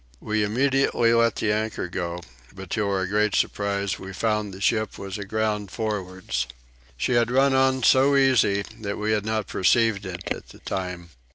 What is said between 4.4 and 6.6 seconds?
the ship was aground forwards.